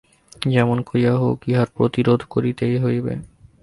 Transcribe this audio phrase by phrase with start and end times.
[0.47, 3.13] যেমন করিয়া হোক ইহার প্রতিরোধ করিতেই হইবে।